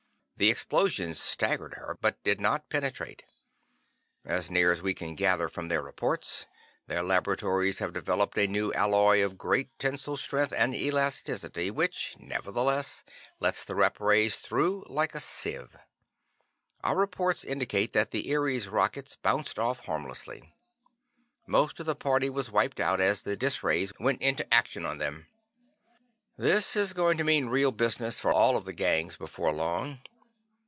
The 0.37 0.49
explosions 0.49 1.19
staggered 1.21 1.75
her, 1.75 1.99
but 2.01 2.23
did 2.23 2.41
not 2.41 2.67
penetrate. 2.67 3.21
As 4.25 4.49
near 4.49 4.71
as 4.71 4.81
we 4.81 4.95
can 4.95 5.13
gather 5.13 5.47
from 5.47 5.67
their 5.67 5.83
reports, 5.83 6.47
their 6.87 7.03
laboratories 7.03 7.77
have 7.77 7.93
developed 7.93 8.35
a 8.39 8.47
new 8.47 8.73
alloy 8.73 9.21
of 9.23 9.37
great 9.37 9.69
tensile 9.77 10.17
strength 10.17 10.51
and 10.57 10.73
elasticity 10.73 11.69
which 11.69 12.15
nevertheless 12.17 13.03
lets 13.39 13.63
the 13.63 13.75
rep 13.75 13.99
rays 13.99 14.35
through 14.35 14.83
like 14.89 15.13
a 15.13 15.19
sieve. 15.19 15.75
Our 16.83 16.95
reports 16.97 17.43
indicate 17.43 17.93
that 17.93 18.09
the 18.09 18.27
Eries' 18.31 18.67
rockets 18.67 19.15
bounced 19.17 19.59
off 19.59 19.81
harmlessly. 19.81 20.55
Most 21.45 21.79
of 21.79 21.85
the 21.85 21.93
party 21.93 22.31
was 22.31 22.49
wiped 22.49 22.79
out 22.79 22.99
as 22.99 23.21
the 23.21 23.35
dis 23.37 23.61
rays 23.61 23.93
went 23.99 24.23
into 24.23 24.51
action 24.51 24.87
on 24.87 24.97
them. 24.97 25.27
"This 26.35 26.75
is 26.75 26.93
going 26.93 27.19
to 27.19 27.23
mean 27.23 27.45
real 27.45 27.71
business 27.71 28.19
for 28.19 28.33
all 28.33 28.57
of 28.57 28.65
the 28.65 28.73
gangs 28.73 29.15
before 29.15 29.51
long. 29.53 30.01